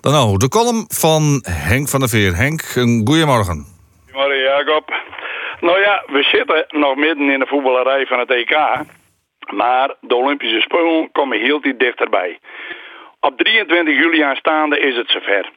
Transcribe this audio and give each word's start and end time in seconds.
Dan 0.00 0.12
nou, 0.12 0.36
de 0.36 0.48
column 0.48 0.84
van 0.88 1.22
Henk 1.70 1.88
van 1.88 2.00
der 2.00 2.08
Veer. 2.08 2.36
Henk, 2.36 2.60
een 2.74 3.02
goeiemorgen. 3.06 3.66
Goedemorgen, 4.04 4.42
Jacob. 4.42 4.94
Nou 5.60 5.80
ja, 5.80 6.02
we 6.06 6.22
zitten 6.22 6.66
nog 6.68 6.96
midden 6.96 7.30
in 7.30 7.38
de 7.38 7.46
voetballerij 7.46 8.06
van 8.06 8.18
het 8.18 8.30
EK. 8.30 8.56
Maar 9.52 9.94
de 10.00 10.14
Olympische 10.14 10.60
Spelen 10.60 11.12
komen 11.12 11.40
heel 11.40 11.60
dichterbij. 11.60 12.38
Op 13.20 13.38
23 13.38 13.94
juli 13.94 14.20
aanstaande 14.20 14.78
is 14.78 14.96
het 14.96 15.10
zover. 15.10 15.50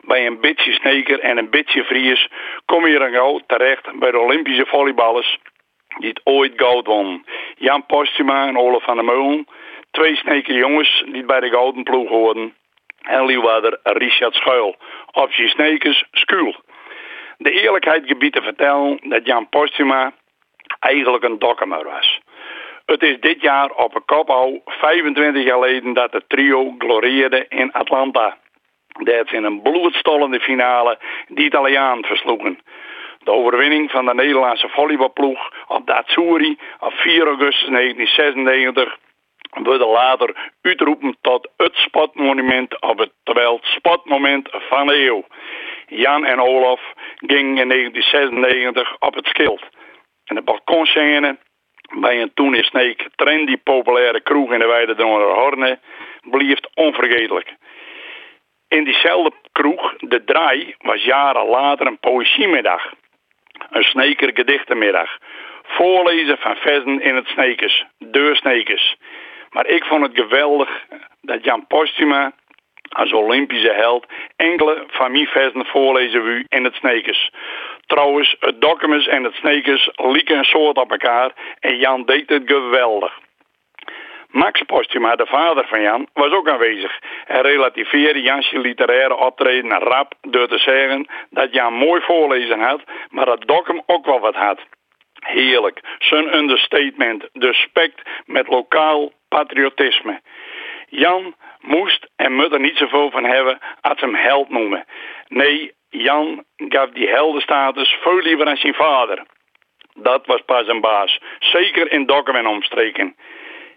Bij 0.00 0.26
een 0.26 0.40
beetje 0.40 0.72
sneker 0.72 1.20
en 1.20 1.38
een 1.38 1.50
beetje 1.50 1.84
vries 1.84 2.28
kom 2.64 2.86
je 2.86 2.98
dan 2.98 3.12
gauw 3.12 3.40
terecht 3.46 3.98
bij 3.98 4.10
de 4.10 4.18
Olympische 4.18 4.66
volleyballers 4.66 5.38
die 5.98 6.08
het 6.08 6.20
ooit 6.24 6.52
goud 6.56 6.86
won. 6.86 7.26
Jan 7.56 7.86
Postuma 7.86 8.46
en 8.46 8.58
Olaf 8.58 8.82
van 8.82 8.94
der 8.94 9.04
Meulen. 9.04 9.46
Twee 9.90 10.16
sneker 10.16 10.54
jongens 10.54 11.04
die 11.12 11.24
bij 11.24 11.40
de 11.40 11.48
gouden 11.48 11.82
ploeg 11.82 12.08
hoorden. 12.08 12.54
En 13.06 13.26
Leeuwarder 13.26 13.78
Richard 13.82 14.34
Schuil. 14.34 14.76
Of 15.12 15.34
je 15.34 15.48
snekers. 15.48 16.04
De 17.38 17.50
eerlijkheid 17.50 18.06
gebied 18.06 18.32
te 18.32 18.42
vertellen 18.42 18.98
dat 19.02 19.26
Jan 19.26 19.48
Postuma 19.48 20.12
eigenlijk 20.78 21.24
een 21.24 21.38
dokkemer 21.38 21.84
was. 21.84 22.20
Het 22.86 23.02
is 23.02 23.20
dit 23.20 23.40
jaar 23.40 23.70
op 23.70 23.94
een 23.94 24.04
kop 24.04 24.30
al 24.30 24.62
25 24.64 25.44
jaar 25.44 25.54
geleden 25.54 25.92
dat 25.92 26.12
het 26.12 26.28
trio 26.28 26.74
gloreerde 26.78 27.46
in 27.48 27.72
Atlanta. 27.72 28.36
Dat 28.88 29.32
in 29.32 29.44
een 29.44 29.62
bloedstollende 29.62 30.40
finale 30.40 30.98
de 31.28 31.42
Italiaan 31.42 32.04
versloegen. 32.04 32.58
De 33.18 33.30
overwinning 33.30 33.90
van 33.90 34.04
de 34.06 34.14
Nederlandse 34.14 34.68
volleybalploeg 34.68 35.52
op 35.68 35.86
Datsuri 35.86 36.58
op 36.78 36.92
4 36.92 37.26
augustus 37.26 37.68
1996 37.68 38.98
wordt 39.64 39.84
later 39.84 40.52
uitroepen 40.62 41.16
tot 41.20 41.48
het 41.56 41.74
spotmonument 41.74 42.80
of 42.80 42.98
het, 42.98 43.12
terwijl 43.22 43.58
spotmoment 43.62 44.48
van 44.52 44.86
de 44.86 45.06
eeuw. 45.06 45.24
Jan 45.86 46.24
en 46.24 46.40
Olaf 46.40 46.80
gingen 47.16 47.58
in 47.58 47.68
1996 47.68 48.96
op 48.98 49.14
het 49.14 49.26
schild. 49.26 49.62
En 50.24 50.34
de 50.34 50.42
balkonscène 50.42 51.38
bij 51.94 52.22
een 52.22 52.34
toen 52.34 52.54
in 52.54 52.64
Sneek 52.64 53.08
trendy 53.14 53.56
populaire 53.56 54.20
kroeg 54.20 54.52
in 54.52 54.58
de 54.58 54.66
Weide 54.66 55.02
Horne 55.02 55.78
bleef 56.20 56.58
onvergetelijk. 56.74 57.54
In 58.68 58.84
diezelfde 58.84 59.32
kroeg, 59.52 59.96
de 59.96 60.24
Draai, 60.24 60.74
was 60.78 61.04
jaren 61.04 61.46
later 61.46 61.86
een 61.86 61.98
poëziemiddag. 61.98 62.92
Een 63.70 63.82
sneker 63.82 64.30
gedichtenmiddag. 64.34 65.18
Voorlezen 65.62 66.38
van 66.38 66.56
versen 66.56 67.00
in 67.00 67.14
het 67.14 67.26
Snekers, 67.26 67.84
Snekers. 68.32 68.96
Maar 69.50 69.66
ik 69.66 69.84
vond 69.84 70.02
het 70.02 70.16
geweldig 70.16 70.84
dat 71.20 71.44
Jan 71.44 71.66
Postuma 71.66 72.32
als 72.88 73.12
Olympische 73.12 73.72
held 73.72 74.06
enkele 74.36 74.84
versen 74.88 75.66
voorlezen 75.66 76.26
u 76.26 76.44
in 76.48 76.64
het 76.64 76.74
Snekers. 76.74 77.30
Trouwens, 77.86 78.36
het 78.40 78.60
Dokkemus 78.60 79.06
en 79.06 79.24
het 79.24 79.34
Snekers 79.34 79.90
lieken 79.96 80.38
een 80.38 80.44
soort 80.44 80.76
op 80.76 80.90
elkaar 80.90 81.32
en 81.60 81.76
Jan 81.76 82.04
deed 82.04 82.28
het 82.28 82.42
geweldig. 82.46 83.18
Max 84.30 84.62
Postuma, 84.62 85.16
de 85.16 85.26
vader 85.26 85.66
van 85.66 85.82
Jan, 85.82 86.08
was 86.12 86.32
ook 86.32 86.48
aanwezig. 86.48 86.98
Hij 87.24 87.40
relativeerde 87.40 88.22
Jans 88.22 88.50
literaire 88.50 89.16
optreden 89.16 89.78
rap 89.78 90.14
door 90.20 90.48
te 90.48 90.58
zeggen 90.58 91.06
dat 91.30 91.52
Jan 91.52 91.72
mooi 91.72 92.00
voorlezen 92.00 92.60
had, 92.60 92.82
maar 93.10 93.26
dat 93.26 93.46
Dokkum 93.46 93.82
ook 93.86 94.06
wel 94.06 94.20
wat 94.20 94.34
had. 94.34 94.60
Heerlijk, 95.20 95.80
zijn 95.98 96.36
understatement, 96.36 97.28
de 97.32 97.52
spect 97.52 98.02
met 98.26 98.48
lokaal 98.48 99.12
patriotisme. 99.28 100.20
Jan 100.88 101.34
moest 101.60 102.06
en 102.16 102.32
moet 102.32 102.52
er 102.52 102.60
niet 102.60 102.76
zoveel 102.76 103.10
van 103.10 103.24
hebben 103.24 103.58
als 103.80 104.00
hem 104.00 104.14
held 104.14 104.48
noemen. 104.48 104.84
Nee, 105.28 105.72
Jan 105.88 106.44
gaf 106.56 106.90
die 106.90 107.08
heldenstatus 107.08 107.96
veel 108.00 108.18
liever 108.18 108.46
aan 108.46 108.56
zijn 108.56 108.74
vader. 108.74 109.26
Dat 109.94 110.26
was 110.26 110.40
pas 110.40 110.66
een 110.66 110.80
baas, 110.80 111.20
zeker 111.38 111.92
in 111.92 112.06
Dokkum 112.06 112.36
en 112.36 112.46
omstreken. 112.46 113.16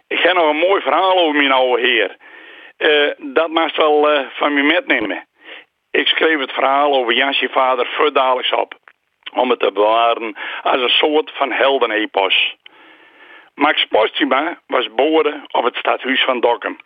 Ik 0.07 0.19
heb 0.19 0.33
nog 0.33 0.49
een 0.49 0.67
mooi 0.67 0.81
verhaal 0.81 1.17
over 1.17 1.35
mijn 1.35 1.51
oude 1.51 1.81
heer. 1.81 2.17
Uh, 2.77 3.33
dat 3.33 3.49
mag 3.49 3.75
wel 3.75 4.11
uh, 4.11 4.27
van 4.29 4.53
me 4.53 4.61
metnemen. 4.61 5.27
Ik 5.91 6.07
schreef 6.07 6.39
het 6.39 6.51
verhaal 6.51 6.93
over 6.93 7.13
Jansje 7.13 7.49
vader 7.49 7.87
voor 7.87 8.11
op. 8.59 8.77
Om 9.33 9.49
het 9.49 9.59
te 9.59 9.71
bewaren 9.71 10.37
als 10.63 10.81
een 10.81 10.89
soort 10.89 11.31
van 11.33 11.51
heldenepos. 11.51 12.55
Max 13.59 13.85
Postuma 13.85 14.59
was 14.67 14.83
geboren 14.83 15.43
op 15.51 15.63
het 15.63 15.75
stadhuis 15.75 16.23
van 16.23 16.39
Dokkum. 16.39 16.77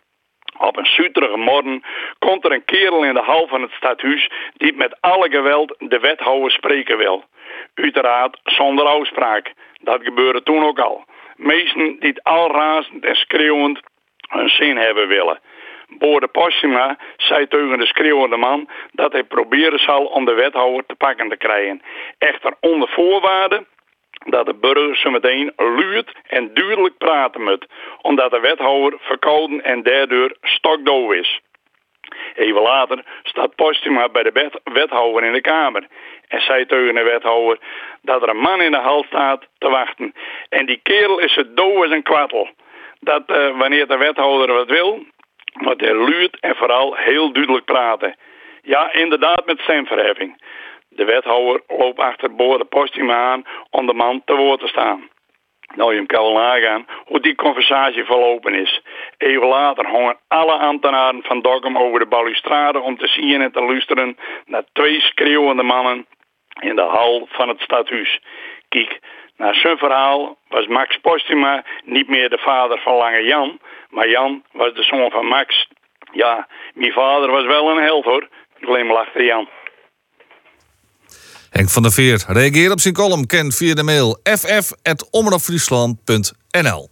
Op 0.58 0.76
een 0.76 0.86
zuterige 0.86 1.36
morgen 1.36 1.82
komt 2.18 2.44
er 2.44 2.52
een 2.52 2.64
kerel 2.64 3.04
in 3.04 3.14
de 3.14 3.20
hal 3.20 3.46
van 3.48 3.62
het 3.62 3.70
stadhuis 3.70 4.30
die 4.56 4.72
met 4.76 5.00
alle 5.00 5.30
geweld 5.30 5.74
de 5.78 5.98
wethouder 5.98 6.50
spreken 6.50 6.98
wil. 6.98 7.24
Uiteraard 7.74 8.40
zonder 8.44 8.86
uitspraak. 8.86 9.52
Dat 9.82 10.02
gebeurde 10.02 10.42
toen 10.42 10.64
ook 10.64 10.78
al. 10.78 11.04
Meesten 11.36 12.00
die 12.00 12.22
al 12.22 12.50
razend 12.52 13.04
en 13.04 13.14
schreeuwend 13.14 13.80
hun 14.28 14.48
zin 14.48 14.76
hebben 14.76 15.08
willen. 15.08 15.40
Boorde 15.88 16.28
Postuma 16.28 16.98
zei 17.16 17.48
tegen 17.48 17.78
de 17.78 17.86
schreeuwende 17.86 18.36
man 18.36 18.68
dat 18.92 19.12
hij 19.12 19.24
proberen 19.24 19.78
zal 19.78 20.04
om 20.04 20.24
de 20.24 20.34
wethouder 20.34 20.86
te 20.86 20.94
pakken 20.94 21.28
te 21.28 21.36
krijgen. 21.36 21.82
Echter 22.18 22.54
onder 22.60 22.88
voorwaarde 22.88 23.64
dat 24.24 24.46
de 24.46 24.54
burger 24.54 24.96
zo 24.96 25.10
meteen 25.10 25.52
en 26.26 26.54
duidelijk 26.54 26.98
praten 26.98 27.42
moet, 27.42 27.66
omdat 28.00 28.30
de 28.30 28.40
wethouder 28.40 28.98
verkouden 29.00 29.64
en 29.64 29.82
daardoor 29.82 30.36
stokdoof 30.42 31.12
is. 31.12 31.40
Even 32.34 32.62
later 32.62 33.04
staat 33.22 33.54
Postuma 33.54 34.08
bij 34.08 34.22
de 34.22 34.50
wethouder 34.64 35.24
in 35.24 35.32
de 35.32 35.40
kamer 35.40 35.86
en 36.28 36.40
zei 36.40 36.66
tegen 36.66 36.94
de 36.94 37.02
wethouder 37.02 37.58
dat 38.02 38.22
er 38.22 38.28
een 38.28 38.36
man 38.36 38.62
in 38.62 38.70
de 38.70 38.76
hal 38.78 39.04
staat 39.04 39.46
te 39.58 39.68
wachten. 39.68 40.14
En 40.48 40.66
die 40.66 40.80
kerel 40.82 41.18
is 41.18 41.32
zo 41.32 41.42
doof 41.54 41.82
als 41.82 41.90
een 41.90 42.02
kwartel. 42.02 42.48
Dat 43.00 43.22
uh, 43.26 43.58
wanneer 43.58 43.86
de 43.86 43.96
wethouder 43.96 44.54
wat 44.54 44.68
wil, 44.68 45.04
moet 45.52 45.80
hij 45.80 45.94
luid 45.94 46.40
en 46.40 46.56
vooral 46.56 46.94
heel 46.96 47.32
duidelijk 47.32 47.64
praten. 47.64 48.16
Ja, 48.62 48.92
inderdaad 48.92 49.46
met 49.46 49.60
stemverheffing. 49.60 50.42
De 50.94 51.04
wethouder 51.04 51.62
loopt 51.68 51.98
achter 51.98 52.34
Boorde 52.34 52.64
Postuma 52.64 53.14
aan 53.14 53.44
om 53.70 53.86
de 53.86 53.94
man 53.94 54.22
te 54.24 54.34
woord 54.34 54.60
te 54.60 54.68
staan. 54.68 55.08
Nou, 55.74 55.94
je 55.94 56.06
kan 56.06 56.22
wel 56.22 56.32
nagaan 56.32 56.86
hoe 57.04 57.20
die 57.20 57.34
conversatie 57.34 58.04
verlopen 58.04 58.54
is. 58.54 58.82
Even 59.18 59.46
later 59.46 59.86
hongen 59.88 60.16
alle 60.28 60.52
ambtenaren 60.52 61.22
van 61.22 61.40
Dokkum 61.40 61.78
over 61.78 61.98
de 61.98 62.06
balustrade 62.06 62.80
om 62.80 62.98
te 62.98 63.06
zien 63.06 63.40
en 63.40 63.52
te 63.52 63.62
luisteren 63.62 64.16
naar 64.44 64.64
twee 64.72 65.00
schreeuwende 65.00 65.62
mannen 65.62 66.06
in 66.60 66.76
de 66.76 66.82
hal 66.82 67.28
van 67.30 67.48
het 67.48 67.60
stadhuis. 67.60 68.20
Kijk, 68.68 69.00
naar 69.36 69.54
zijn 69.54 69.78
verhaal 69.78 70.36
was 70.48 70.66
Max 70.66 70.96
Postuma 70.96 71.64
niet 71.84 72.08
meer 72.08 72.30
de 72.30 72.38
vader 72.38 72.80
van 72.80 72.94
Lange 72.94 73.22
Jan, 73.22 73.58
maar 73.90 74.08
Jan 74.08 74.42
was 74.52 74.74
de 74.74 74.82
zoon 74.82 75.10
van 75.10 75.26
Max. 75.26 75.68
Ja, 76.12 76.48
mijn 76.74 76.92
vader 76.92 77.30
was 77.30 77.44
wel 77.44 77.70
een 77.70 77.82
held 77.82 78.04
hoor, 78.04 78.28
glimlachte 78.60 79.24
Jan. 79.24 79.48
Henk 81.54 81.70
van 81.70 81.82
der 81.82 81.92
Veer 81.92 82.24
reageer 82.26 82.70
op 82.70 82.80
zijn 82.80 82.94
column. 82.94 83.26
Ken 83.26 83.52
via 83.52 83.74
de 83.74 83.82
mail 83.82 84.20
ff.omroepfriesland.nl 84.22 86.90